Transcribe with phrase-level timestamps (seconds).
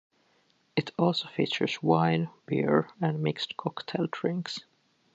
[0.75, 4.61] It also features wine, beer, and mixed cocktail drinks.